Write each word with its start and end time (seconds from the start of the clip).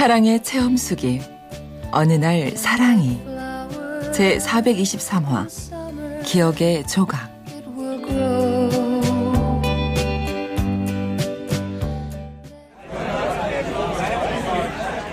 사랑의 0.00 0.42
체험수기 0.42 1.20
어느 1.92 2.14
날 2.14 2.56
사랑이 2.56 3.20
제 4.14 4.38
423화 4.38 6.24
기억의 6.24 6.86
조각. 6.86 7.28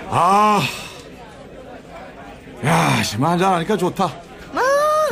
아, 0.08 0.62
야, 2.64 3.02
지금 3.02 3.26
한잔 3.26 3.52
하니까 3.56 3.76
좋다. 3.76 4.10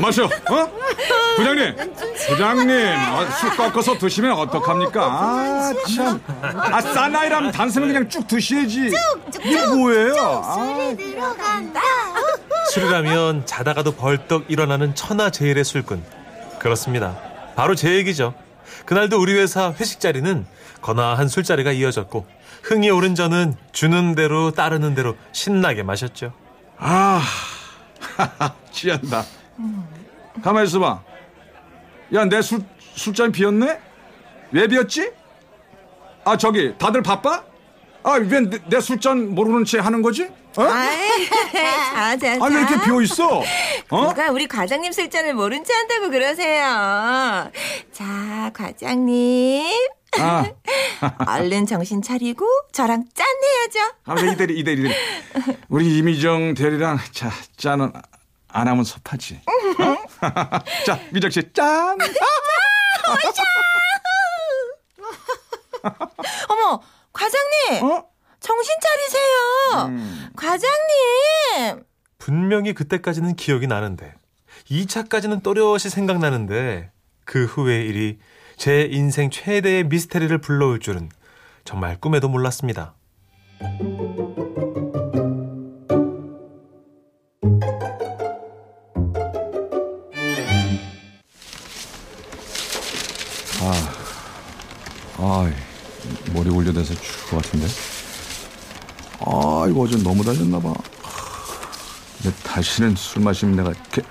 마셔, 0.00 0.24
어? 0.24 0.28
부장님, 1.36 1.76
부장님, 2.28 2.70
어, 2.70 3.30
술 3.40 3.56
꺾어서 3.56 3.98
드시면 3.98 4.32
어떡합니까? 4.32 5.04
아, 5.04 5.72
참. 5.94 6.20
아, 6.42 6.80
사나이라면 6.80 7.52
단숨에 7.52 7.86
그냥 7.86 8.08
쭉 8.08 8.26
드셔야지. 8.26 8.90
이게 9.44 9.66
뭐예요? 9.66 10.42
아, 10.44 10.94
술이라면 12.72 13.46
자다가도 13.46 13.92
벌떡 13.92 14.46
일어나는 14.48 14.94
천하제일의 14.94 15.64
술꾼. 15.64 16.02
그렇습니다. 16.58 17.16
바로 17.54 17.74
제 17.74 17.94
얘기죠. 17.94 18.34
그날도 18.86 19.20
우리 19.20 19.34
회사 19.38 19.72
회식 19.72 20.00
자리는 20.00 20.46
거나한 20.82 21.28
술자리가 21.28 21.72
이어졌고 21.72 22.26
흥이 22.62 22.90
오른 22.90 23.14
저는 23.14 23.54
주는 23.72 24.14
대로 24.14 24.50
따르는 24.50 24.94
대로 24.94 25.16
신나게 25.32 25.82
마셨죠. 25.84 26.32
아, 26.78 27.22
취한다. 28.72 29.24
가만히 30.42 30.66
있어봐. 30.66 31.05
야, 32.14 32.24
내 32.24 32.40
술, 32.42 32.60
술잔 32.94 33.32
비었네? 33.32 33.80
왜 34.52 34.66
비었지? 34.68 35.10
아, 36.24 36.36
저기, 36.36 36.74
다들 36.78 37.02
바빠? 37.02 37.44
아, 38.02 38.12
왜내 38.12 38.80
술잔 38.80 39.34
모르는 39.34 39.64
채 39.64 39.78
하는 39.78 40.02
거지? 40.02 40.24
어? 40.24 40.62
자, 41.52 42.16
자, 42.16 42.38
아, 42.40 42.46
왜 42.48 42.58
이렇게 42.58 42.76
자. 42.76 42.84
비어 42.84 43.02
있어? 43.02 43.42
어? 43.90 44.08
누가 44.08 44.30
우리 44.30 44.46
과장님 44.46 44.92
술잔을 44.92 45.34
모른 45.34 45.64
체 45.64 45.72
한다고 45.74 46.10
그러세요. 46.10 47.50
자, 47.92 48.50
과장님. 48.54 49.66
아, 50.18 50.46
얼른 51.26 51.66
정신 51.66 52.00
차리고 52.00 52.46
저랑 52.72 53.04
짠 53.12 53.26
해야죠. 53.26 53.92
아, 54.06 54.14
이 54.14 54.36
대리, 54.36 54.58
이 54.58 54.64
대리, 54.64 54.80
이 54.80 54.84
대리. 54.84 54.94
우리 55.68 55.98
이미정 55.98 56.54
대리랑 56.54 56.98
자, 57.12 57.30
짠은 57.56 57.92
안 58.48 58.68
하면 58.68 58.84
섭하지. 58.84 59.40
어? 59.46 59.96
자, 60.86 61.00
미정 61.12 61.30
씨, 61.30 61.42
짠! 61.52 61.96
어머, 66.48 66.80
과장님. 67.12 67.84
어? 67.84 68.04
정신 68.40 68.74
차리세요. 68.80 69.86
음. 69.88 70.28
과장님. 70.36 71.84
분명히 72.18 72.72
그때까지는 72.74 73.36
기억이 73.36 73.66
나는데 73.66 74.14
2차까지는 74.70 75.42
또렷이 75.42 75.90
생각나는데 75.90 76.90
그 77.24 77.44
후의 77.44 77.86
일이 77.86 78.18
제 78.56 78.88
인생 78.90 79.30
최대의 79.30 79.84
미스테리를 79.84 80.36
불러올 80.38 80.80
줄은 80.80 81.10
정말 81.64 81.98
꿈에도 82.00 82.28
몰랐습니다. 82.28 82.94
머리 96.46 96.50
올려대서 96.50 96.94
죽을 96.94 97.30
것 97.30 97.42
같은데. 97.42 97.66
아, 99.20 99.66
이거 99.68 99.80
어제 99.80 99.96
너무 100.02 100.24
달렸나 100.24 100.60
봐. 100.60 100.72
근데 102.22 102.36
다시는 102.38 102.94
술 102.96 103.22
마시면 103.22 103.56
내가 103.56 103.70
이렇게. 103.70 104.02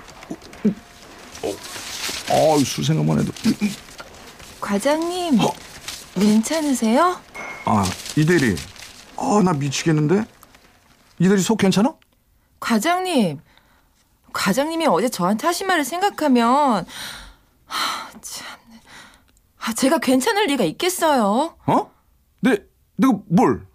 어, 2.30 2.58
술 2.58 2.84
생각만 2.84 3.20
해도. 3.20 3.32
과장님. 4.60 5.40
어? 5.40 5.52
괜찮으세요? 6.14 7.20
아, 7.64 7.84
이대리. 8.16 8.56
아, 9.16 9.40
나 9.44 9.52
미치겠는데? 9.52 10.24
이대리 11.18 11.40
속 11.40 11.58
괜찮아? 11.58 11.94
과장님. 12.60 13.40
과장님이 14.32 14.86
어제 14.86 15.08
저한테 15.08 15.46
하신 15.46 15.66
말을 15.66 15.84
생각하면 15.84 16.84
하, 17.66 18.10
참. 18.20 18.46
아, 19.58 19.72
제가 19.72 19.98
괜찮을 19.98 20.46
리가 20.46 20.64
있겠어요. 20.64 21.56
어? 21.66 21.95
내, 22.40 22.64
내가 22.96 23.18
뭘? 23.28 23.66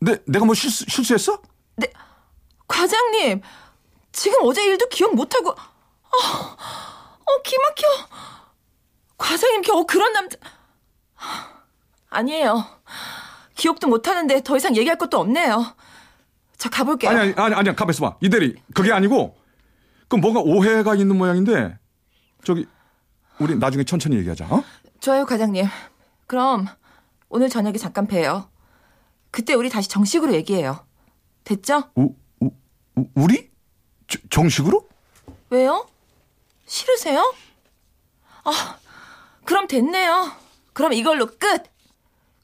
내, 0.00 0.18
내가 0.26 0.44
뭐 0.44 0.54
실수, 0.54 0.84
실수했어? 0.88 1.40
과장님, 2.68 3.40
지금 4.12 4.38
어제 4.42 4.64
일도 4.64 4.88
기억 4.88 5.14
못하고, 5.14 5.50
아, 5.52 6.56
어, 7.24 7.42
기막혀. 7.42 7.86
과장님 9.16 9.62
겨우 9.62 9.86
그런 9.86 10.12
남자. 10.12 10.36
하, 11.14 11.48
아니에요. 12.10 12.64
기억도 13.54 13.88
못하는데 13.88 14.42
더 14.42 14.56
이상 14.56 14.76
얘기할 14.76 14.98
것도 14.98 15.18
없네요. 15.18 15.74
저 16.58 16.68
가볼게요. 16.68 17.10
아니, 17.10 17.20
아니, 17.20 17.34
아니, 17.36 17.54
아니야. 17.54 17.74
가만 17.74 17.92
있어 17.92 18.08
봐. 18.08 18.16
이대리. 18.20 18.54
그게 18.74 18.92
아니고, 18.92 19.36
그 20.08 20.16
뭔가 20.16 20.40
오해가 20.40 20.94
있는 20.94 21.16
모양인데, 21.16 21.78
저기, 22.44 22.66
우리 23.40 23.56
나중에 23.56 23.84
천천히 23.84 24.16
얘기하자, 24.18 24.46
어? 24.46 24.62
좋아요, 25.00 25.24
과장님. 25.24 25.66
그럼 26.26 26.66
오늘 27.28 27.48
저녁에 27.48 27.76
잠깐 27.78 28.06
봬요. 28.06 28.50
그때 29.30 29.54
우리 29.54 29.68
다시 29.68 29.88
정식으로 29.88 30.32
얘기해요. 30.34 30.84
됐죠? 31.44 31.90
우, 31.94 32.14
우, 32.40 32.50
우- 32.96 33.06
우리? 33.14 33.50
저- 34.06 34.18
정식으로? 34.30 34.88
왜요? 35.50 35.86
싫으세요? 36.66 37.34
아, 38.44 38.78
그럼 39.44 39.66
됐네요. 39.66 40.32
그럼 40.72 40.92
이걸로 40.92 41.26
끝. 41.26 41.62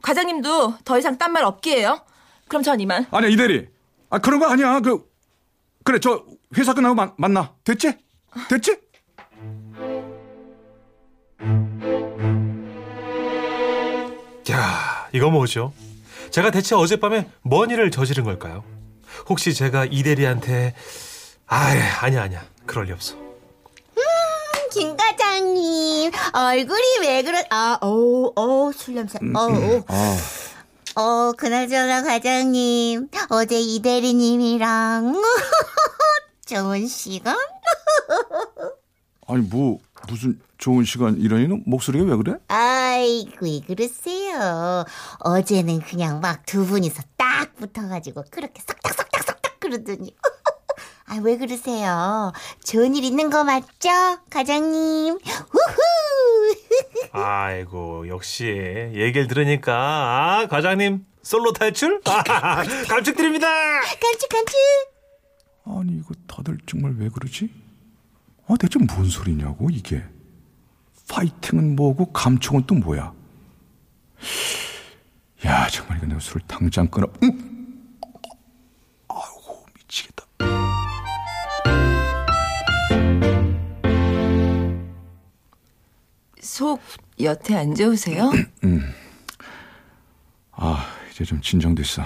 과장님도 0.03 0.79
더 0.85 0.99
이상 0.99 1.17
딴 1.17 1.33
말 1.33 1.45
없기에요. 1.45 2.05
그럼 2.49 2.63
전 2.63 2.81
이만. 2.81 3.07
아니야, 3.11 3.31
이대리. 3.31 3.69
아, 4.11 4.19
그런 4.19 4.39
거 4.39 4.47
아니야. 4.49 4.81
그, 4.81 5.11
그래, 5.83 5.99
저, 5.99 6.25
회사 6.57 6.75
끝나고 6.75 6.95
만, 6.95 7.15
만나. 7.17 7.55
됐지? 7.65 7.93
됐지? 8.51 8.79
이거 15.15 15.31
뭐죠? 15.31 15.73
제가 16.31 16.51
대체 16.51 16.75
어젯밤에 16.75 17.29
뭔 17.43 17.71
일을 17.71 17.93
저지른 17.93 18.25
걸까요? 18.25 18.65
혹시 19.29 19.55
제가 19.55 19.85
이 19.89 20.03
대리한테 20.03 20.75
아, 21.47 21.73
아니야, 22.01 22.23
아니야. 22.23 22.45
그럴 22.67 22.87
리 22.87 22.93
없어. 22.93 23.15
김 24.73 24.97
과장님 24.97 26.11
얼굴이 26.33 26.99
왜 27.03 27.23
그러 27.23 27.39
아 27.51 27.79
어우 27.81 28.33
어우 28.35 28.73
술 28.73 28.95
냄새 28.95 29.21
어우 29.23 29.85
아, 29.87 30.17
어 30.97 31.33
그나저나 31.37 32.03
과장님 32.03 33.09
어제 33.31 33.61
이 33.61 33.81
대리님이랑 33.81 35.15
좋은 36.47 36.89
시간 36.89 37.37
아니, 39.29 39.43
뭐, 39.43 39.79
무슨 40.09 40.41
좋은 40.59 40.85
시간 40.85 41.19
이러니? 41.21 41.47
목소리가 41.67 42.05
왜 42.05 42.17
그래? 42.17 42.35
아 42.49 42.84
이고 43.03 43.47
왜 43.47 43.61
그러세요 43.67 44.85
어제는 45.21 45.81
그냥 45.81 46.21
막 46.21 46.45
두 46.47 46.65
분이서 46.67 47.03
딱 47.17 47.55
붙어가지고 47.57 48.25
그렇게 48.31 48.63
싹닥싹닥싹닥 48.67 49.61
그러더니 49.61 50.15
아 51.07 51.17
왜 51.23 51.37
그러세요 51.37 52.33
좋은 52.65 52.95
일 52.95 53.05
있는 53.05 53.31
거 53.31 53.45
맞죠 53.45 53.89
과장님 54.31 55.15
우후 55.15 55.75
아이고, 57.13 58.09
역시 58.09 58.45
얘기를 58.95 59.29
들으니까 59.29 59.73
아, 60.41 60.47
과장님 60.49 61.05
솔로 61.23 61.53
탈출? 61.53 62.01
아, 62.07 62.63
감축드립니다. 62.89 63.47
깜찍 64.01 64.29
깜찍 64.29 64.57
아니, 65.65 65.93
이거 65.99 66.13
다들 66.27 66.59
정말 66.67 66.95
왜 66.99 67.09
그러지? 67.09 67.51
아, 68.49 68.55
대체 68.59 68.79
뭔 68.79 69.09
소리냐고, 69.09 69.71
이게. 69.71 70.03
파이팅은 71.09 71.77
뭐고 71.77 72.13
감촉은 72.13 72.65
또 72.67 72.75
뭐야? 72.75 73.13
야 75.47 75.69
정말 75.69 75.99
이거 75.99 76.07
내가 76.07 76.21
술 76.21 76.41
당장 76.47 76.87
끊어. 76.89 77.07
응? 77.23 77.29
아이고 79.09 79.67
미치겠다. 79.77 80.25
속 86.41 86.81
여태 87.21 87.57
안 87.57 87.75
좋으세요? 87.75 88.31
음. 88.65 88.93
아 90.53 90.85
이제 91.11 91.25
좀 91.25 91.41
진정됐어. 91.41 92.03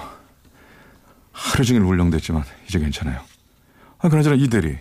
하루 1.32 1.64
종일 1.64 1.82
울렁댔지만 1.82 2.44
이제 2.66 2.78
괜찮아요. 2.78 3.20
아 3.98 4.08
그나저나 4.08 4.36
이 4.36 4.48
대리 4.48 4.78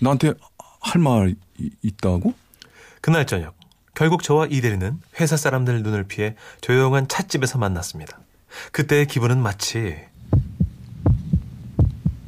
나한테 0.00 0.32
할 0.80 1.00
말 1.00 1.34
있다고? 1.82 2.34
그날 3.00 3.26
저녁 3.26 3.56
결국 3.94 4.22
저와 4.22 4.46
이 4.50 4.60
대리는 4.60 5.00
회사 5.20 5.36
사람들 5.36 5.82
눈을 5.82 6.04
피해 6.04 6.34
조용한 6.60 7.08
찻집에서 7.08 7.58
만났습니다. 7.58 8.18
그때의 8.72 9.06
기분은 9.06 9.40
마치 9.42 9.96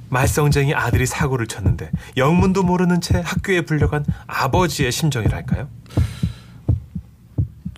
말썽쟁이 0.08 0.74
아들이 0.74 1.06
사고를 1.06 1.46
쳤는데 1.46 1.90
영문도 2.16 2.64
모르는 2.64 3.00
채 3.00 3.22
학교에 3.24 3.60
불려간 3.62 4.04
아버지의 4.26 4.90
심정이랄까요? 4.90 5.68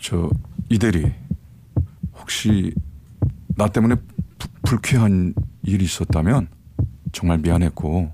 저, 0.00 0.31
이 0.71 0.79
대리. 0.79 1.12
혹시 2.19 2.75
나 3.56 3.69
때문에 3.69 3.97
부- 4.38 4.49
불쾌한 4.62 5.35
일이 5.65 5.85
있었다면 5.85 6.49
정말 7.12 7.38
미안했고 7.38 8.11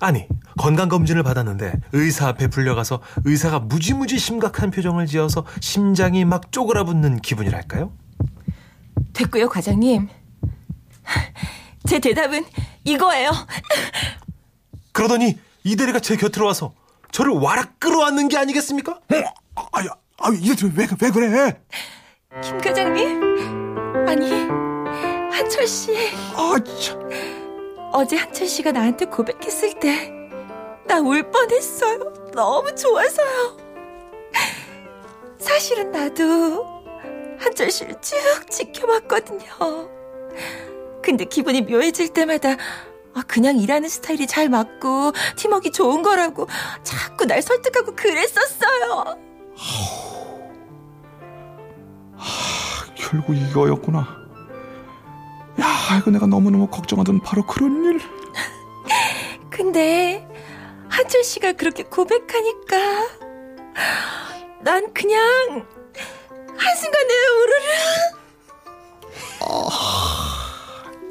아니 0.00 0.26
건강검진을 0.58 1.22
받았는데 1.22 1.74
의사 1.92 2.28
앞에 2.28 2.48
불려가서 2.48 3.02
의사가 3.24 3.60
무지무지 3.60 4.18
심각한 4.18 4.70
표정을 4.70 5.06
지어서 5.06 5.44
심장이 5.60 6.24
막 6.24 6.50
쪼그라붙는 6.52 7.20
기분이랄까요? 7.20 7.92
됐고요, 9.12 9.48
과장님. 9.48 10.08
제 11.86 11.98
대답은 11.98 12.44
이거예요. 12.84 13.30
그러더니 14.92 15.38
이 15.64 15.76
대리가 15.76 16.00
제 16.00 16.16
곁으로 16.16 16.46
와서 16.46 16.74
저를 17.12 17.32
와락 17.32 17.78
끌어안는 17.80 18.28
게 18.28 18.36
아니겠습니까? 18.38 18.92
어? 18.92 19.66
아야, 19.72 19.88
아, 20.18 20.30
이대리 20.30 20.72
왜, 20.74 20.86
왜 21.00 21.10
그래? 21.10 21.60
김 22.42 22.58
과장님. 22.58 23.22
아니, 24.08 24.30
한철 25.32 25.66
씨. 25.66 25.92
아, 26.34 26.56
참. 26.80 27.35
어제 27.96 28.16
한철 28.16 28.46
씨가 28.46 28.72
나한테 28.72 29.06
고백했을 29.06 29.78
때 29.80 30.12
나 30.86 31.00
울 31.00 31.28
뻔했어요. 31.32 32.30
너무 32.32 32.72
좋아서요. 32.76 33.56
사실은 35.38 35.90
나도 35.90 36.64
한철 37.40 37.72
씨를 37.72 37.96
쭉 38.00 38.16
지켜봤거든요. 38.48 39.88
근데 41.02 41.24
기분이 41.24 41.62
묘해질 41.62 42.10
때마다 42.10 42.50
아, 43.14 43.22
그냥 43.26 43.56
일하는 43.58 43.88
스타일이 43.88 44.28
잘 44.28 44.48
맞고 44.48 45.12
팀워크 45.36 45.70
좋은 45.72 46.02
거라고 46.02 46.46
자꾸 46.84 47.24
날 47.24 47.42
설득하고 47.42 47.96
그랬었어요. 47.96 49.16
결국 52.94 53.34
이거였구나. 53.36 54.25
야, 55.60 55.98
이거 55.98 56.10
내가 56.10 56.26
너무너무 56.26 56.66
걱정하던 56.68 57.20
바로 57.20 57.44
그런 57.46 57.84
일. 57.84 58.00
근데 59.50 60.26
한철 60.88 61.24
씨가 61.24 61.52
그렇게 61.52 61.82
고백하니까 61.84 62.76
난 64.62 64.92
그냥 64.92 65.66
한순간에 66.56 67.14
우르르 67.42 67.56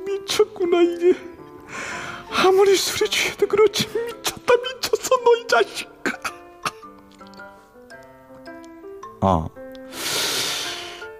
미쳤구나, 0.06 0.82
이게. 0.82 1.14
아무리 2.30 2.76
술이 2.76 3.10
취해도 3.10 3.48
그렇지. 3.48 3.88
미쳤다, 3.88 4.54
미쳤어, 4.56 5.16
너 5.24 5.36
이 5.40 5.48
자식. 5.48 5.90
아, 9.22 9.48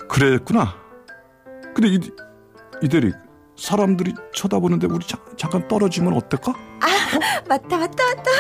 그랬구나. 0.08 0.76
근데 1.74 1.88
이, 1.90 2.00
이 2.82 2.88
대리, 2.90 3.12
사람들이 3.58 4.14
쳐다보는데 4.34 4.88
우리 4.88 5.06
자, 5.08 5.18
잠깐 5.38 5.68
떨어지면 5.68 6.14
어떨까? 6.14 6.54
맞다 7.48 7.78
맞다 7.78 8.04
맞다 8.16 8.32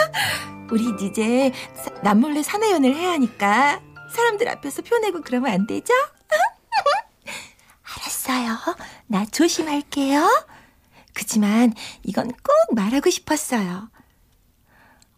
우리 0.72 0.84
이제 1.06 1.52
사- 1.76 1.92
남몰래 2.02 2.44
사내연을 2.44 2.96
해야 2.96 3.12
하니까 3.14 3.82
사람들 4.12 4.48
앞에서 4.50 4.82
표내고 4.82 5.22
그러면 5.22 5.52
안 5.52 5.68
되죠? 5.68 5.94
알았어요 7.84 8.58
나 9.08 9.26
조심할게요 9.26 10.28
그지만 11.14 11.74
이건 12.04 12.28
꼭 12.32 12.76
말하고 12.76 13.10
싶었어요 13.10 13.90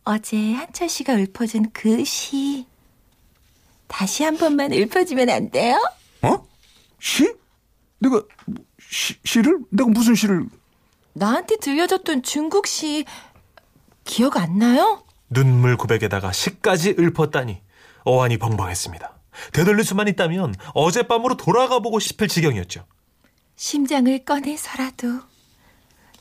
어제 0.03 0.53
한철 0.53 0.89
씨가 0.89 1.13
읊어준 1.15 1.71
그 1.71 2.03
시 2.05 2.67
다시 3.87 4.23
한 4.23 4.37
번만 4.37 4.73
읊어주면 4.73 5.29
안 5.29 5.49
돼요? 5.49 5.77
어? 6.21 6.45
시? 6.99 7.33
내가 7.99 8.21
뭐, 8.45 8.57
시, 8.89 9.15
시를? 9.23 9.59
내가 9.69 9.89
무슨 9.89 10.15
시를? 10.15 10.45
나한테 11.13 11.57
들려줬던 11.57 12.23
중국 12.23 12.67
시 12.67 13.05
기억 14.03 14.37
안 14.37 14.57
나요? 14.57 15.03
눈물 15.29 15.75
고백에다가 15.75 16.31
시까지 16.31 16.95
읊었다니 16.97 17.61
어안이 18.05 18.37
벙벙했습니다. 18.37 19.17
되돌릴 19.53 19.83
수만 19.83 20.07
있다면 20.07 20.55
어젯밤으로 20.73 21.35
돌아가 21.37 21.79
보고 21.79 21.99
싶을 21.99 22.27
지경이었죠. 22.27 22.85
심장을 23.55 24.17
꺼내서라도 24.23 25.19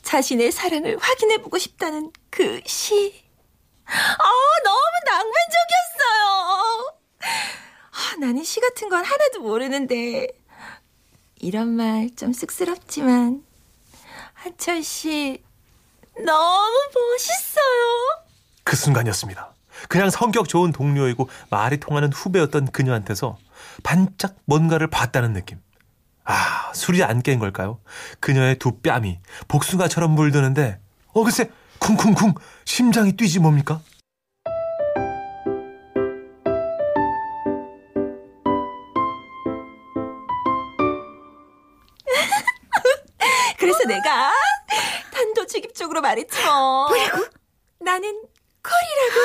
자신의 0.01 0.51
사랑을 0.51 0.97
확인해 0.99 1.37
보고 1.37 1.57
싶다는 1.57 2.11
그 2.29 2.61
시. 2.65 3.13
아, 3.85 4.29
너무 4.63 4.81
낭만적이었어요. 5.05 6.97
아, 7.91 8.15
나는 8.19 8.43
시 8.43 8.59
같은 8.59 8.89
건 8.89 9.03
하나도 9.05 9.41
모르는데. 9.41 10.27
이런 11.39 11.69
말 11.69 12.09
좀 12.15 12.33
쑥스럽지만, 12.33 13.43
한철 14.33 14.83
씨, 14.83 15.43
너무 16.25 16.71
멋있어요. 17.11 18.25
그 18.63 18.75
순간이었습니다. 18.75 19.53
그냥 19.89 20.09
성격 20.09 20.49
좋은 20.49 20.71
동료이고 20.71 21.29
말이 21.51 21.77
통하는 21.77 22.11
후배였던 22.11 22.71
그녀한테서 22.71 23.37
반짝 23.83 24.35
뭔가를 24.45 24.87
봤다는 24.87 25.33
느낌. 25.33 25.59
아, 26.23 26.71
술이 26.73 27.03
안 27.03 27.21
깬 27.21 27.39
걸까요? 27.39 27.79
그녀의 28.19 28.57
두 28.59 28.79
뺨이 28.79 29.19
복숭아처럼 29.47 30.11
물드는데, 30.11 30.79
어, 31.13 31.23
글쎄, 31.23 31.51
쿵쿵쿵, 31.79 32.33
심장이 32.65 33.13
뛰지 33.15 33.39
뭡니까? 33.39 33.81
그래서 43.73 43.83
내가 43.87 44.31
단도직입적으로 45.11 46.01
말했죠. 46.01 46.37
뭐라고? 46.41 47.25
나는 47.79 48.21
콜이라고. 48.63 49.19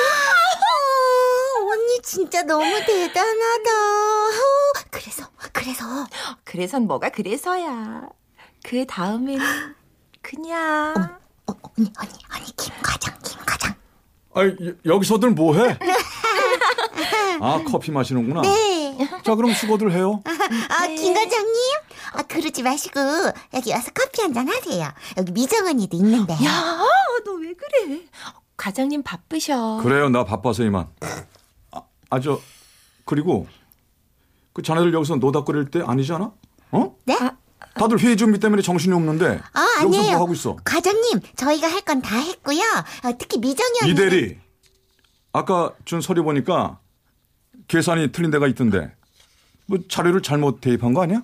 어, 0.59 1.71
언니 1.71 2.01
진짜 2.01 2.43
너무 2.43 2.65
대단하다. 2.85 3.71
어, 3.71 4.73
그래서, 4.91 5.27
그래서. 5.53 5.85
그래선 6.43 6.87
뭐가 6.87 7.09
그래서야. 7.09 8.01
그 8.63 8.85
다음에는 8.85 9.75
그냥. 10.21 10.93
어, 11.47 11.53
언니, 11.77 11.91
언니, 11.99 12.11
언니, 12.35 12.55
김 12.57 12.73
과장, 12.83 13.17
김 13.23 13.39
과장. 13.45 13.75
여- 14.37 14.73
여기서들 14.93 15.29
뭐 15.31 15.55
해? 15.55 15.77
아, 17.41 17.63
커피 17.69 17.91
마시는구나. 17.91 18.41
네. 18.41 18.97
자, 19.25 19.35
그럼 19.35 19.53
수고들 19.53 19.91
해요. 19.93 20.21
아, 20.25 20.87
김 20.87 21.13
과장님? 21.13 21.53
아, 22.13 22.21
그러지 22.23 22.63
마시고, 22.63 22.99
여기 23.53 23.71
와서 23.71 23.91
커피 23.93 24.21
한 24.21 24.33
잔 24.33 24.47
하세요. 24.47 24.91
여기 25.17 25.31
미정 25.31 25.67
언니도 25.67 25.97
있는데. 25.97 26.33
야, 26.33 26.79
너 27.25 27.33
왜 27.39 27.53
그래? 27.53 28.01
과장님 28.57 29.03
바쁘셔. 29.03 29.79
그래요, 29.83 30.09
나 30.09 30.23
바빠서 30.23 30.63
이만. 30.63 30.87
아, 31.71 31.81
아, 32.09 32.19
저, 32.19 32.39
그리고, 33.05 33.47
그 34.53 34.61
자네들 34.61 34.93
여기서 34.93 35.15
노닥거릴 35.15 35.71
때 35.71 35.81
아니잖아? 35.85 36.31
어? 36.71 36.95
네? 37.05 37.17
다들 37.75 37.99
회의 37.99 38.15
준비 38.15 38.39
때문에 38.39 38.61
정신이 38.61 38.93
없는데. 38.93 39.41
아, 39.53 39.61
여기서 39.83 39.99
아니에요. 39.99 40.11
뭐 40.13 40.21
하고 40.21 40.33
있어? 40.33 40.55
과장님, 40.63 41.21
저희가 41.35 41.67
할 41.67 41.81
건 41.81 42.01
다 42.01 42.17
했고요. 42.17 42.59
어, 43.03 43.17
특히 43.17 43.39
미정이 43.39 43.79
언니. 43.81 43.91
이 43.91 43.95
대리. 43.95 44.37
아까 45.31 45.73
준 45.85 45.99
서류 46.01 46.23
보니까 46.23 46.79
계산이 47.67 48.11
틀린 48.11 48.29
데가 48.29 48.47
있던데. 48.47 48.93
뭐 49.65 49.79
자료를 49.89 50.21
잘못 50.21 50.61
대입한 50.61 50.93
거 50.93 51.01
아니야? 51.01 51.23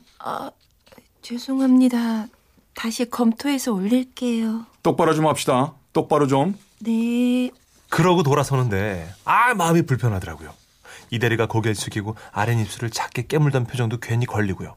죄송합니다. 1.30 2.26
다시 2.74 3.08
검토해서 3.08 3.72
올릴게요. 3.72 4.66
똑바로 4.82 5.14
좀 5.14 5.28
합시다. 5.28 5.74
똑바로 5.94 6.26
좀. 6.26 6.58
네. 6.80 7.52
그러고 7.88 8.24
돌아서는데, 8.24 9.08
아, 9.26 9.54
마음이 9.54 9.84
불편하더라고요. 9.84 10.52
이 11.12 11.20
대리가 11.20 11.46
고개를 11.46 11.76
숙이고 11.76 12.16
아랫입술을 12.32 12.90
작게 12.90 13.28
깨물던 13.28 13.66
표정도 13.66 14.00
괜히 14.00 14.26
걸리고요. 14.26 14.76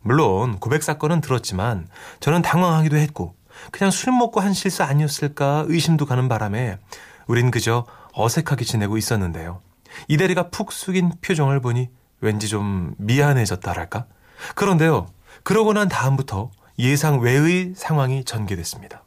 물론 0.00 0.58
고백 0.60 0.82
사건은 0.82 1.20
들었지만 1.20 1.88
저는 2.20 2.40
당황하기도 2.40 2.96
했고 2.96 3.34
그냥 3.70 3.90
술 3.90 4.14
먹고 4.14 4.40
한 4.40 4.54
실수 4.54 4.82
아니었을까 4.84 5.66
의심도 5.68 6.06
가는 6.06 6.26
바람에 6.26 6.78
우린 7.26 7.50
그저 7.50 7.84
어색하게 8.14 8.64
지내고 8.64 8.96
있었는데요. 8.96 9.60
이 10.08 10.16
대리가 10.16 10.48
푹 10.48 10.72
숙인 10.72 11.12
표정을 11.20 11.60
보니 11.60 11.90
왠지 12.22 12.48
좀 12.48 12.94
미안해졌다랄까? 12.96 14.06
그런데요, 14.54 15.08
그러고 15.42 15.72
난 15.72 15.88
다음부터 15.88 16.50
예상 16.78 17.20
외의 17.20 17.74
상황이 17.76 18.24
전개됐습니다. 18.24 19.02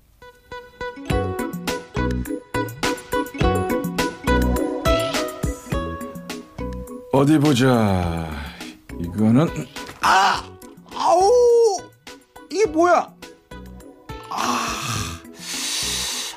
어디 7.11 7.39
보자. 7.39 8.29
이거는 8.99 9.47
아 10.01 10.43
아우 10.93 11.77
이게 12.51 12.65
뭐야? 12.65 13.07
아 14.29 14.67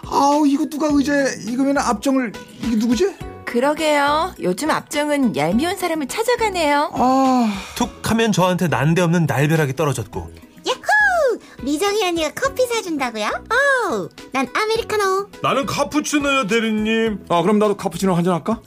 아우 0.07 0.47
이거 0.47 0.67
누가 0.67 0.89
의제 0.91 1.41
이거면 1.49 1.79
앞정을 1.79 2.33
이게 2.63 2.77
누구지? 2.77 3.17
그러게요. 3.45 4.35
요즘 4.41 4.71
앞정은 4.71 5.35
얄미운 5.37 5.77
사람을 5.77 6.07
찾아가네요. 6.07 6.91
아 6.95 7.53
툭 7.75 7.98
하면 8.11 8.33
저한테 8.33 8.69
난데없는 8.69 9.27
날벼락이 9.27 9.75
떨어졌고 9.77 10.33
야호! 10.67 11.39
미정이 11.63 12.05
언니가 12.05 12.31
커피 12.35 12.67
사준다고요? 12.67 13.27
어우, 13.27 14.09
난 14.33 14.47
아메리카노. 14.55 15.29
나는 15.43 15.67
카푸치노요 15.67 16.47
대리님. 16.47 17.27
아, 17.29 17.43
그럼 17.43 17.59
나도 17.59 17.77
카푸치노 17.77 18.15
한 18.15 18.25
잔 18.25 18.35
할까? 18.35 18.61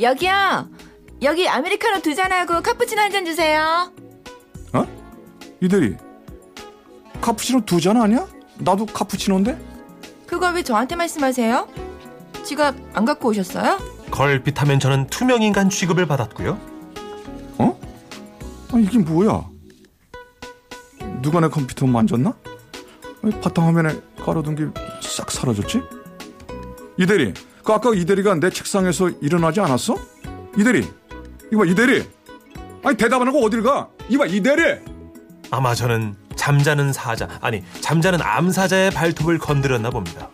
여기요. 0.00 0.68
여기 1.22 1.48
아메리카노 1.48 2.00
두 2.02 2.14
잔하고 2.14 2.60
카푸치노 2.62 3.00
한 3.00 3.10
잔 3.12 3.24
주세요. 3.24 3.92
어? 4.72 4.86
이 5.60 5.68
대리 5.68 5.96
카푸치노 7.20 7.60
두 7.64 7.80
잔 7.80 7.96
아니야? 7.96 8.26
나도 8.58 8.86
카푸치노인데? 8.86 9.58
그걸 10.26 10.54
왜 10.54 10.62
저한테 10.62 10.96
말씀하세요? 10.96 11.68
지갑 12.44 12.74
안 12.94 13.04
갖고 13.04 13.28
오셨어요? 13.28 13.78
걸핏하면 14.10 14.80
저는 14.80 15.06
투명인간 15.08 15.70
취급을 15.70 16.06
받았고요. 16.06 16.58
어? 18.72 18.76
아, 18.76 18.80
이게 18.80 18.98
뭐야? 18.98 19.44
누가 21.20 21.40
내 21.40 21.48
컴퓨터 21.48 21.86
만졌나? 21.86 22.34
아니, 23.22 23.40
바탕화면에 23.40 24.00
깔아둔 24.24 24.54
게 24.72 24.92
싹 25.12 25.30
사라졌지? 25.30 25.82
이대리, 26.96 27.34
그 27.62 27.72
아까 27.72 27.94
이대리가 27.94 28.34
내 28.36 28.48
책상에서 28.50 29.10
일어나지 29.20 29.60
않았어? 29.60 29.96
이대리, 30.56 30.88
이봐 31.52 31.64
이대리. 31.66 32.08
아니 32.82 32.96
대답 32.96 33.20
안 33.20 33.28
하고 33.28 33.44
어딜 33.44 33.62
가? 33.62 33.88
이봐 34.08 34.26
이대리. 34.26 34.80
아마 35.50 35.74
저는 35.74 36.16
잠자는 36.34 36.92
사자, 36.92 37.28
아니 37.42 37.62
잠자는 37.80 38.20
암사자의 38.22 38.90
발톱을 38.92 39.38
건드렸나 39.38 39.90
봅니다. 39.90 40.30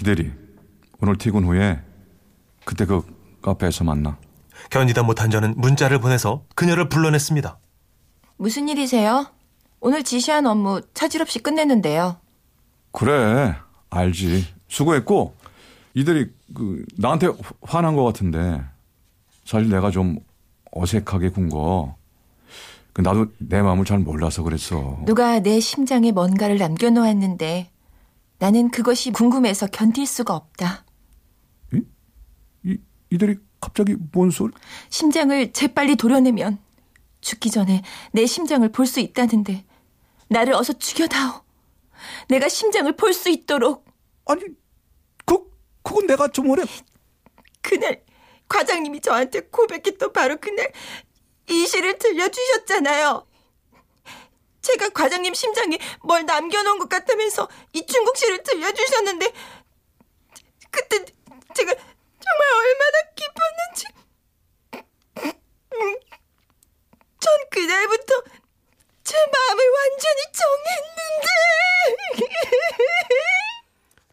이대리, 0.00 0.32
오늘 1.02 1.18
퇴근 1.18 1.44
후에 1.44 1.80
그때 2.64 2.86
그 2.86 3.02
카페에서 3.42 3.82
만나. 3.82 4.16
견디다 4.70 5.02
못한 5.02 5.30
저는 5.30 5.54
문자를 5.56 5.98
보내서 5.98 6.44
그녀를 6.54 6.88
불러냈습니다. 6.88 7.58
무슨 8.36 8.68
일이세요? 8.68 9.26
오늘 9.80 10.04
지시한 10.04 10.46
업무 10.46 10.80
차질 10.94 11.20
없이 11.20 11.40
끝냈는데요. 11.40 12.18
그래, 12.92 13.56
알지. 13.90 14.46
수고했고 14.68 15.34
이대리 15.94 16.30
그 16.54 16.84
나한테 16.96 17.28
화난 17.62 17.96
것 17.96 18.04
같은데 18.04 18.62
사실 19.44 19.68
내가 19.70 19.90
좀 19.90 20.20
어색하게 20.70 21.30
군 21.30 21.48
거. 21.48 21.96
그 22.92 23.00
나도 23.00 23.26
내 23.38 23.60
마음을 23.60 23.84
잘 23.84 23.98
몰라서 23.98 24.44
그랬어. 24.44 25.00
누가 25.04 25.40
내 25.40 25.58
심장에 25.58 26.12
뭔가를 26.12 26.58
남겨놓았는데 26.58 27.70
나는 28.38 28.70
그것이 28.70 29.10
궁금해서 29.10 29.66
견딜 29.66 30.06
수가 30.06 30.36
없다. 30.36 30.84
이 33.12 33.14
이대리 33.14 33.36
갑자기 33.60 33.94
뭔 34.12 34.30
소리? 34.30 34.52
심장을 34.88 35.52
재빨리 35.52 35.96
도려내면 35.96 36.58
죽기 37.20 37.50
전에 37.50 37.82
내 38.12 38.26
심장을 38.26 38.66
볼 38.72 38.86
수 38.86 39.00
있다는데 39.00 39.64
나를 40.28 40.54
어서 40.54 40.72
죽여다오. 40.72 41.42
내가 42.28 42.48
심장을 42.48 42.90
볼 42.96 43.12
수 43.12 43.28
있도록 43.28 43.84
아니, 44.24 44.42
그 45.26 45.38
그건 45.82 46.06
내가 46.06 46.28
좀 46.28 46.48
오래. 46.50 46.64
그날 47.60 48.02
과장님이 48.48 49.00
저한테 49.00 49.40
고백했던 49.42 50.12
바로 50.12 50.36
그날 50.40 50.72
이 51.48 51.66
시를 51.66 51.98
들려주셨잖아요. 51.98 53.26
제가 54.62 54.88
과장님 54.90 55.34
심장에 55.34 55.78
뭘 56.02 56.24
남겨놓은 56.24 56.78
것 56.78 56.88
같다면서 56.88 57.48
이충국 57.72 58.16
씨를 58.16 58.42
들려주셨는데 58.42 59.32
그때 60.70 61.04
제가 61.54 61.74
정말 62.24 62.42
얼마나 62.58 62.96
기뻤는지 63.14 63.86
음, 65.74 65.96
전 67.20 67.32
그날부터 67.50 68.12
제 69.04 69.16
마음을 69.16 69.64
완전히 69.78 70.20
정했는데 70.32 71.26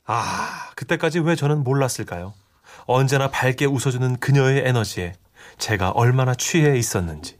아, 0.06 0.72
그때까지 0.76 1.20
왜 1.20 1.36
저는 1.36 1.64
몰랐을까요? 1.64 2.34
언제나 2.86 3.30
밝게 3.30 3.66
웃어주는 3.66 4.20
그녀의 4.20 4.64
에너지에 4.66 5.14
제가 5.60 5.92
얼마나 5.92 6.34
취해 6.34 6.76
있었는지, 6.78 7.38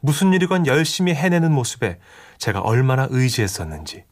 무슨 0.00 0.32
일이건 0.34 0.66
열심히 0.66 1.14
해내는 1.14 1.50
모습에 1.52 1.98
제가 2.38 2.60
얼마나 2.60 3.06
의지했었는지, 3.10 4.04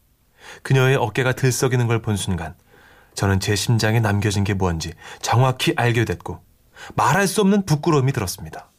그녀의 0.62 0.96
어깨가 0.96 1.32
들썩이는 1.32 1.86
걸 1.88 2.00
본 2.00 2.16
순간, 2.16 2.54
저는 3.14 3.40
제 3.40 3.54
심장에 3.56 4.00
남겨진 4.00 4.44
게 4.44 4.54
뭔지 4.54 4.92
정확히 5.20 5.72
알게 5.76 6.04
됐고, 6.04 6.42
말할 6.94 7.26
수 7.28 7.40
없는 7.42 7.64
부끄러움이 7.66 8.12
들었습니다. 8.12 8.70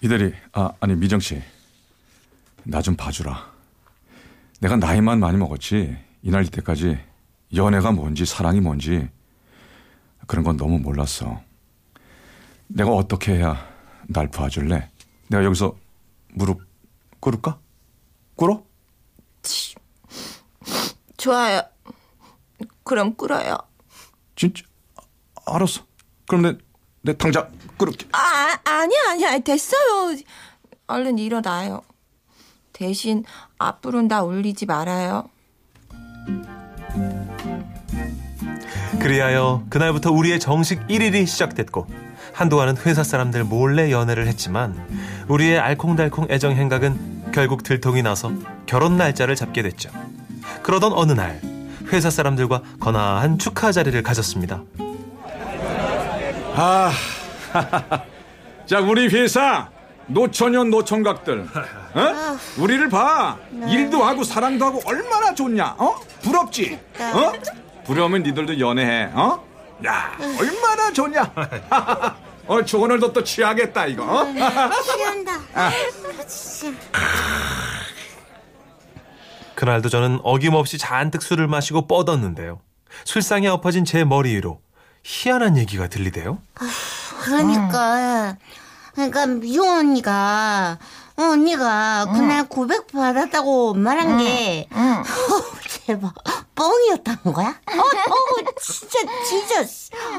이대리, 0.00 0.34
아 0.52 0.72
아니 0.80 0.94
미정 0.94 1.20
씨, 1.20 1.40
나 2.64 2.80
좀 2.82 2.96
봐주라. 2.96 3.52
내가 4.60 4.76
나이만 4.76 5.18
많이 5.20 5.36
먹었지 5.36 5.96
이날 6.22 6.44
이때까지 6.46 6.98
연애가 7.54 7.92
뭔지 7.92 8.24
사랑이 8.24 8.60
뭔지 8.60 9.08
그런 10.26 10.44
건 10.44 10.56
너무 10.56 10.78
몰랐어. 10.78 11.40
내가 12.68 12.90
어떻게 12.90 13.32
해야 13.36 13.68
날 14.08 14.28
봐줄래? 14.28 14.88
내가 15.28 15.44
여기서 15.44 15.76
무릎 16.34 16.62
꿇을까? 17.20 17.58
꿇어? 18.36 18.62
좋아요. 21.16 21.62
그럼 22.84 23.14
꿇어요. 23.14 23.56
진짜? 24.36 24.64
아, 25.46 25.54
알았어. 25.54 25.82
그럼 26.26 26.42
내, 26.42 26.58
내 27.02 27.16
당장 27.16 27.50
꿇을게. 27.76 28.06
아, 28.12 28.58
아니야, 28.64 29.00
아니야. 29.10 29.38
됐어요. 29.38 30.16
얼른 30.86 31.18
일어나요. 31.18 31.82
대신 32.72 33.24
앞으로는 33.58 34.08
나 34.08 34.22
올리지 34.22 34.66
말아요. 34.66 35.28
그리하여 39.00 39.64
그날부터 39.68 40.12
우리의 40.12 40.38
정식 40.38 40.86
1일이 40.86 41.26
시작됐고 41.26 41.86
한동안은 42.34 42.76
회사 42.78 43.02
사람들 43.02 43.44
몰래 43.44 43.90
연애를 43.90 44.26
했지만 44.28 44.76
우리의 45.28 45.58
알콩달콩 45.58 46.28
애정 46.30 46.52
행각은 46.52 47.32
결국 47.32 47.62
들통이 47.62 48.02
나서 48.02 48.32
결혼 48.66 48.96
날짜를 48.96 49.34
잡게 49.34 49.62
됐죠. 49.62 49.90
그러던 50.62 50.92
어느 50.92 51.12
날 51.12 51.40
회사 51.92 52.10
사람들과 52.10 52.62
거나한 52.80 53.38
축하 53.38 53.70
자리를 53.72 54.02
가졌습니다. 54.02 54.62
아, 56.54 56.92
자 58.66 58.80
우리 58.80 59.08
회사 59.08 59.68
노처녀 60.06 60.64
노총각들, 60.64 61.46
어? 61.94 62.38
우리를 62.58 62.88
봐. 62.88 63.36
일도 63.66 64.02
하고 64.04 64.24
사랑도 64.24 64.66
하고 64.66 64.80
얼마나 64.84 65.34
좋냐? 65.34 65.76
어? 65.78 65.96
부럽지? 66.22 66.78
어? 66.98 67.32
부러우면 67.84 68.22
니들도 68.22 68.58
연애해. 68.58 69.10
어? 69.14 69.42
야, 69.86 70.12
얼마나 70.38 70.92
좋냐? 70.92 71.32
어, 72.46 72.64
저 72.64 72.78
오늘도 72.78 73.12
또 73.12 73.22
취하겠다 73.22 73.86
이거. 73.86 74.04
어? 74.04 74.32
취한다. 74.82 75.40
아, 75.54 75.70
진짜. 76.26 76.76
그날도 79.62 79.90
저는 79.90 80.18
어김없이 80.24 80.76
잔뜩 80.76 81.22
술을 81.22 81.46
마시고 81.46 81.86
뻗었는데요. 81.86 82.58
술상에 83.04 83.46
엎어진 83.46 83.84
제 83.84 84.02
머리 84.02 84.34
위로 84.34 84.60
희한한 85.04 85.56
얘기가 85.56 85.86
들리대요. 85.86 86.38
그러니까, 87.20 88.36
그러니까 88.92 89.26
미용 89.26 89.68
언니가, 89.68 90.80
어, 91.16 91.22
언니가 91.22 92.06
그날 92.12 92.48
고백 92.48 92.88
받았다고 92.88 93.74
말한 93.74 94.18
게, 94.18 94.66
어, 94.74 95.02
대박, 95.86 96.12
뻥이었다는 96.62 97.32
거야? 97.32 97.48
어, 97.48 97.80
어, 97.80 98.52
진짜, 98.60 98.98
진짜. 99.28 99.64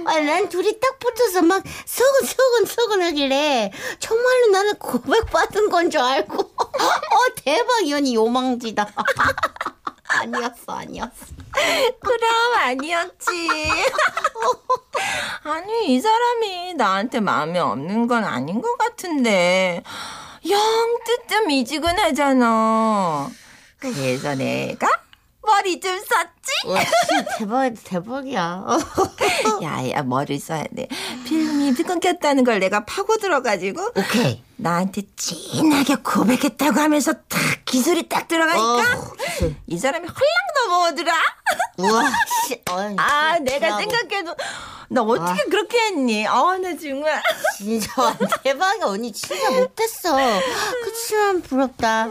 아, 0.06 0.20
난 0.20 0.50
둘이 0.50 0.78
딱 0.80 1.00
붙어서 1.00 1.42
막 1.42 1.64
서근서근 1.86 2.66
서근하길래, 2.66 3.72
정말로 4.00 4.48
나는 4.48 4.76
고백 4.76 5.26
받은 5.30 5.70
건 5.70 5.90
줄 5.90 6.02
알고, 6.02 6.40
어, 6.58 7.34
대박, 7.44 7.86
이 7.86 7.94
언니 7.94 8.16
요망지다. 8.16 8.90
아니었어, 10.08 10.74
아니었어. 10.74 11.26
그럼 12.02 12.54
아니었지. 12.58 13.50
아니 15.44 15.94
이 15.94 16.02
사람이 16.02 16.74
나한테 16.76 17.20
마음에 17.20 17.60
없는 17.60 18.08
건 18.08 18.24
아닌 18.24 18.62
것 18.62 18.78
같은데 18.78 19.84
영 20.50 20.60
뜨뜻 21.06 21.46
미지근하잖아. 21.48 23.30
그래서 23.80 24.36
내가 24.36 24.88
머리 25.64 25.80
좀 25.80 25.98
썼지. 26.00 26.43
와, 26.66 26.80
대박, 27.38 27.74
대박이야. 27.84 28.66
야 29.64 29.90
야 29.92 30.04
머리 30.04 30.40
써야 30.40 30.64
돼. 30.76 30.88
필름이 31.26 31.74
끊겼다는 31.74 32.44
걸 32.44 32.60
내가 32.60 32.86
파고 32.86 33.18
들어가지고 33.18 33.82
오케이. 33.98 34.42
나한테 34.56 35.02
진하게 35.18 35.96
고백했다고 35.96 36.80
하면서 36.80 37.12
딱 37.14 37.40
기술이 37.66 38.08
딱 38.08 38.28
들어가니까 38.28 38.98
어. 39.00 39.14
이 39.68 39.78
사람이 39.78 40.08
헐랑 40.08 40.70
넘어오더라. 40.70 41.12
우와, 41.78 42.04
씨. 42.48 42.62
어이, 42.72 42.96
아, 42.98 43.40
내가 43.40 43.78
브라보. 43.78 43.82
생각해도 43.82 44.36
나 44.90 45.02
어떻게 45.02 45.44
그렇게 45.46 45.78
했니? 45.88 46.28
아, 46.28 46.58
나 46.62 46.78
정말. 46.78 47.22
진짜 47.58 48.16
대박이야. 48.44 48.86
언니 48.86 49.12
진짜 49.12 49.50
못했어. 49.50 50.16
그치만 50.84 51.42
부럽다. 51.42 52.10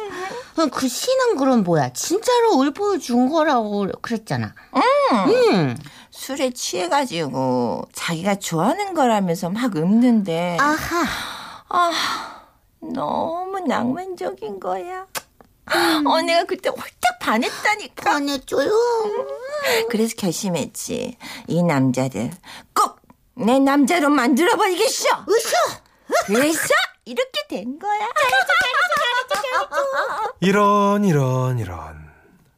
그럼 0.55 0.69
그 0.71 0.89
신은 0.89 1.37
그럼 1.37 1.63
뭐야? 1.63 1.93
진짜로 1.93 2.55
울보여 2.57 2.99
준 2.99 3.31
거라고 3.31 3.87
그 4.03 4.22
랬잖아. 4.23 4.55
음. 5.29 5.77
술에 6.11 6.51
취해가지고 6.51 7.89
자기가 7.93 8.37
좋아하는 8.37 8.95
거라면서 8.95 9.51
막 9.51 9.75
읊는데 9.77 10.57
아하. 10.61 11.05
아 11.69 12.43
너무 12.81 13.61
낭만적인 13.61 14.61
거야. 14.61 15.07
어 16.07 16.23
내가 16.23 16.45
그때 16.45 16.69
홀딱 16.69 17.19
반했다니까. 17.21 18.13
보내줘요. 18.13 18.71
그래서 19.91 20.15
결심했지. 20.17 21.17
이 21.47 21.63
남자를 21.63 22.31
꼭 22.75 23.03
내 23.35 23.59
남자로 23.59 24.11
만들어버리겠어. 24.11 25.09
으쌰. 25.27 25.57
그래서 26.27 26.69
이렇게 27.07 27.47
된 27.49 27.79
거야. 27.79 28.07
이런 30.41 31.05
이런 31.07 31.59
이런 31.59 32.02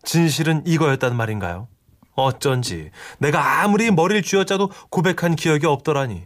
진실은 0.04 0.66
이거였단 0.66 1.16
말인가요? 1.16 1.68
어쩐지 2.14 2.90
내가 3.18 3.62
아무리 3.62 3.90
머리를 3.90 4.23
쥐어짜도 4.23 4.70
고백한 4.90 5.34
기억이 5.37 5.66
없더라니. 5.66 6.23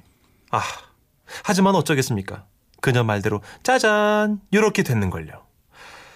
아 0.51 0.61
하지만 1.45 1.75
어쩌겠습니까? 1.75 2.47
그녀 2.81 3.03
말대로 3.05 3.43
짜잔 3.63 4.41
이렇게 4.51 4.83
됐는걸요. 4.83 5.47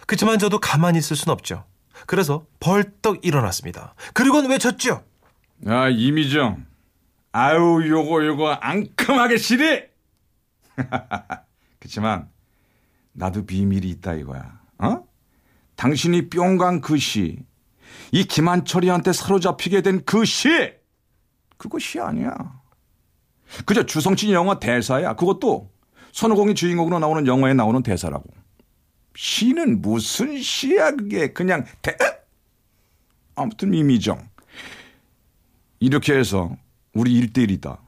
그치만 0.06 0.38
저도 0.38 0.58
가만히 0.58 0.98
있을 0.98 1.16
순 1.16 1.30
없죠. 1.30 1.64
그래서 2.06 2.44
벌떡 2.60 3.24
일어났습니다. 3.24 3.94
그리고는 4.12 4.50
외쳤죠. 4.50 5.04
야 5.68 5.88
이미정 5.88 6.66
아유 7.32 7.82
요거 7.88 8.26
요거 8.26 8.52
앙큼하게 8.54 9.38
시리 9.38 9.84
그치만 11.78 12.28
나도 13.12 13.46
비밀이 13.46 13.88
있다 13.88 14.14
이거야 14.14 14.60
어? 14.78 15.04
당신이 15.76 16.28
뿅간 16.30 16.80
그 16.80 16.98
시 16.98 17.38
이 18.12 18.24
김한철이한테 18.24 19.12
사로잡히게 19.12 19.82
된 19.82 20.02
그 20.04 20.24
시 20.24 20.48
그거 21.56 21.78
시 21.78 22.00
아니야. 22.00 22.32
그저 23.66 23.84
주성진 23.84 24.32
영화 24.32 24.58
대사야. 24.58 25.14
그것도 25.14 25.70
손오공이 26.12 26.54
주인공으로 26.54 26.98
나오는 26.98 27.26
영화에 27.26 27.54
나오는 27.54 27.82
대사라고. 27.82 28.24
시는 29.14 29.80
무슨 29.82 30.40
시야 30.42 30.90
그게? 30.90 31.32
그냥 31.32 31.64
대 31.82 31.96
아무튼 33.34 33.74
이미정. 33.74 34.28
이렇게 35.80 36.14
해서 36.14 36.56
우리 36.94 37.12
일대일이다. 37.14 37.78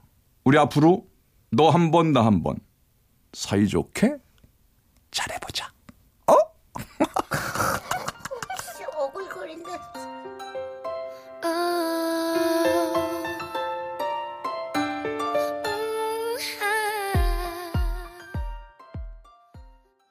우리 0.44 0.59
앞으로 0.59 1.07
너 1.50 1.70
한 1.70 1.90
번 1.90 2.12
나 2.12 2.22
한 2.24 2.42
번 2.42 2.59
사이좋게 3.33 4.16
잘해보자. 5.11 5.73